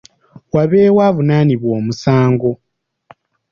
[0.53, 2.51] Wabeewo avunaanibwa omusango.